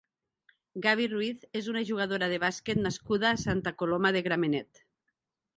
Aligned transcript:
Gaby 0.85 1.05
Ruiz 1.11 1.43
és 1.59 1.69
un 1.75 1.77
jugadora 1.91 2.31
de 2.33 2.41
bàsquet 2.45 2.83
nascut 2.87 3.29
a 3.33 3.37
Santa 3.45 3.77
Coloma 3.83 4.17
de 4.17 4.27
Gramenet. 4.31 4.87